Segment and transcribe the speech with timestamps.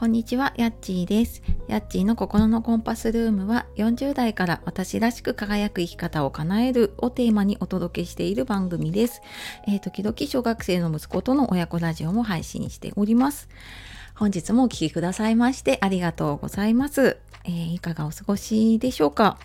[0.00, 1.42] こんにちは、やっちーです。
[1.68, 9.20] やっちーの心のコンパスルームは40代から私らしく輝く生き方を叶えるをテーマにお届けしている番組です。
[9.68, 13.50] えー、時々小学生の息子との親子ラジオも配信しております。
[14.14, 17.18] 本日もお聴きくださいましてありがとうございます。
[17.44, 19.38] えー、いかがお過ごしでしょうか？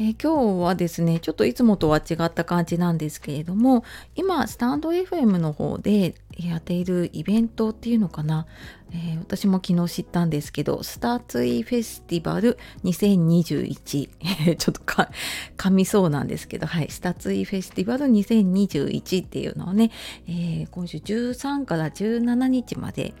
[0.00, 8.46] えー、今日はですねちょっといつもとは違った感じなんですけれども今スタンド FM の方でやっているイベントっていうのかな、
[8.92, 14.08] えー、私も昨日知ったんですけどスターツイフェスティバル2021ち。
[14.48, 15.10] ょっとか
[15.56, 16.88] 噛みそうなんですけどはい。
[16.90, 19.90] スターツイフェスティバル2021っていうのをね、
[20.28, 23.14] えー、今週13から17日まで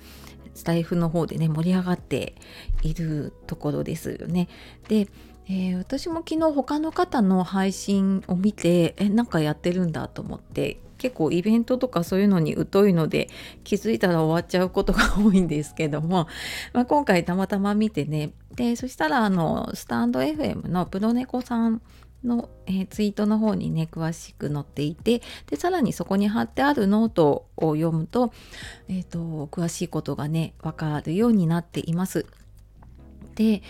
[0.54, 2.34] スタイフの方でね盛り上がって
[2.82, 4.48] いるところですよね。
[4.88, 5.08] で
[5.50, 13.28] えー、私も昨日他の方の配信を見てえなんかやってるんだと思って結構イベントとかそういうのに疎いので
[13.64, 16.26] 気づいたら終わっちゃうことが多いんですけども、
[16.74, 21.80] まあ、今回たまたま見てねでそしたらあのスタンド FM のプロネコさん
[22.24, 28.32] の、えー、ツイートの方にね詳しく載っていてでさらにそこに貼ってあるノートを読むと,、
[28.88, 32.26] えーと詳しいことがね分かるようになっています。
[33.38, 33.62] で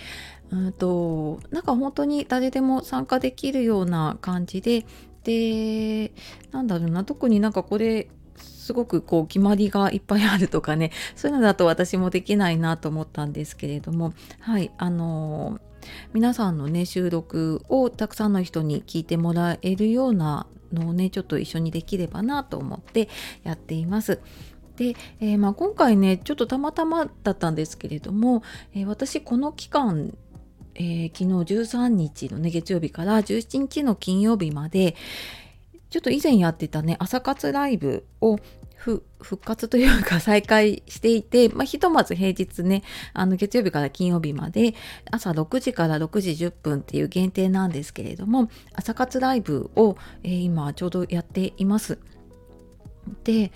[0.50, 4.86] うんとなんか本当に誰でも参加できるような感じで
[5.24, 6.12] で
[6.50, 15.60] なんだろうな特になんかこれすごくこう決まりがいっぱいあるとかねそういうのだと私もできないなと思ったんですけれどもはいあの
[16.14, 23.08] 皆さんのね収録をたくさんの人に聞いてもらえるようなのをねちょっと一緒にできればなと思って
[23.42, 24.20] やっています。
[24.78, 28.42] で、えー、まあ、今回ねちょっとたまたまだったんですけれども、
[28.74, 30.16] えー、私この期間
[30.80, 34.94] えー、昨日13日のね月曜日から17日の金曜日まで
[35.90, 38.38] ちょっと以前やってたね朝活ライブを
[38.76, 39.02] 復
[39.38, 44.74] 活というか 再開していて、まあ、ひとまず平日ねあの月曜日から金曜日まで
[45.10, 51.98] 朝6時から6時10分っていう限定なんですけれども朝活ライブを、えー、今ちょうどやっています。
[53.24, 53.52] で、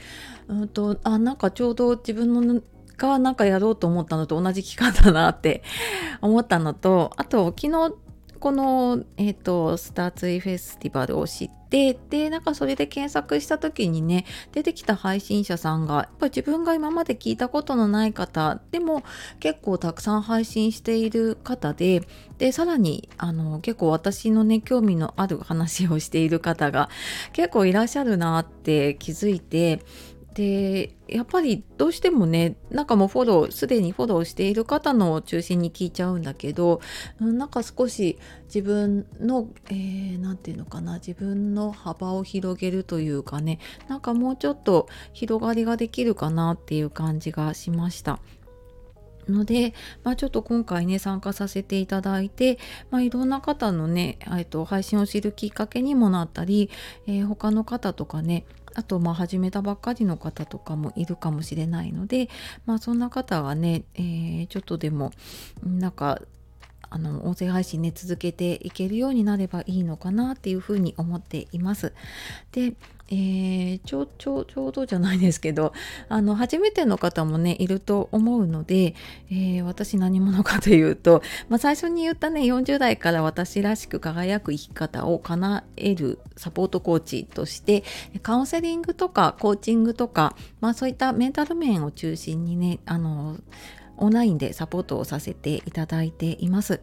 [0.49, 2.63] うんと、あなんかちょうど自分の
[2.97, 5.63] がなんかやろうと思ったのと同じ期間だなって
[6.21, 7.95] 思ったのとあと昨日
[8.43, 19.05] この、えーと、スターツイフェスティバルを知ってでなんかそれで検索した時にね出てきた配信者さんがやっぱり自分が今まで聞いたことのない方でも
[19.39, 22.03] 結構たくさん配信している方で
[22.39, 26.91] でさらにあの結構私のね興味のある話をしている方が
[27.33, 29.85] 結構いらっしゃるなって気づいて
[30.35, 36.81] でやっぱりどうしてもねなんかもうフォローすでにフォローしている方の中心に聞いちゃうんだけど
[37.21, 48.21] なんか少し自分の何、えー、て言うのかな自分の幅を広げるというかねなんかもうちょっと広がりができるかなっていう感じがしました。
[49.29, 49.73] ので、
[50.03, 52.59] まあ、ちょっと今回ね参加させていただいて、
[52.91, 56.71] まあ、いろんな方のね、えー、と配信を知るきっかけにもなったり、
[57.07, 58.45] えー、他の方とかね
[58.75, 62.29] あとまあ始めたばっかりの方とかもいるかもしれないので、
[62.67, 65.13] まあ、そんな方がね、えー、ちょっとでも
[65.65, 66.21] なんか
[66.93, 71.95] あの音声配信ね続けていけるようになればいいのかなっていうふうに思っています。
[72.53, 72.75] で、
[73.09, 75.73] えー、ちょちょちょうどじゃないですけど
[76.09, 78.95] あの初めての方もねいると思うので、
[79.31, 87.85] えー、私何者かというと、まあ、最初に言ったね40代から私らしく輝く生き方を叶えるサポートコーチとして
[88.23, 93.37] カウンセリングとかコーチングとか、まあ、そういったメンタル面を中心にねあの
[94.03, 96.81] オンラインでサポートをさせていただいています。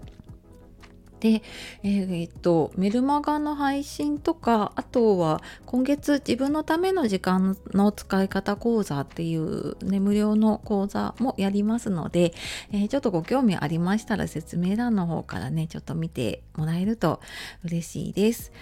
[1.20, 1.42] で、
[1.84, 12.34] えー、っとメルマガの配信とかあとは今月自分のための時間の使い方講座っていう、ね、無料の講座もやりますので、
[12.72, 17.20] えー、ちょっとご興味ありましたら説明欄の方からねちょっと見てもらえると
[17.66, 18.54] 嬉しいです。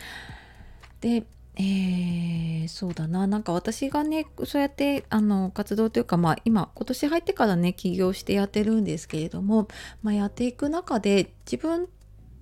[1.00, 1.26] で
[1.60, 3.26] えー、そうだな。
[3.26, 9.68] なんか私がねそうやってあの活動というかまあ今今年入ってからね起業してやってるんですけれども、
[10.04, 11.88] まあ、やっていく中で自分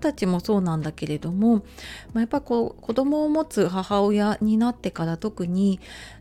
[0.06, 1.62] たちもそうなんだけれども、ま
[2.16, 5.80] あ、やっぱこう子供を持つ母親になってから特に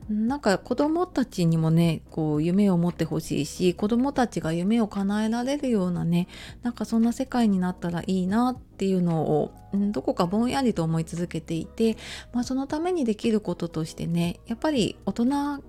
[0.08, 6.28] なんか子供たちにもねこう夢を持ってほしいし子供たちが夢を叶えられるようなね
[6.62, 11.96] なんかそんな世界になったらいいなっていうのを、どこかぼんやりと思い続けていて、
[12.32, 15.26] まあ、そのためにできることとしてねやっぱり大人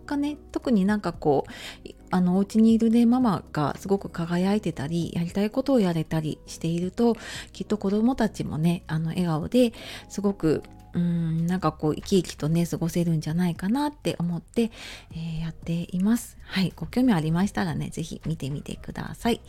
[0.08, 1.46] がね特になんかこ
[1.86, 7.18] うあのお家にいるねママがすごく輝いてたりやりたいことをやれたりしていると
[7.52, 9.74] きっと子供たちもねあの笑顔で
[10.08, 10.64] すごく
[10.94, 14.72] うんなんかこう生き生きとね過ごせるんじゃないかなって思って、
[15.12, 16.38] えー、やっています。
[16.46, 19.42] はいご興味ありましたらね是非見てみてください。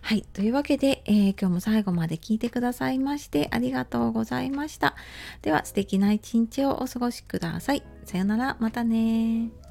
[0.00, 4.94] はいというわけで、えー、今日も最後まで聞いてくださいましてありがとうございました。
[5.42, 7.82] では素敵な一日をお過ごしください。
[8.06, 9.63] さよならまたね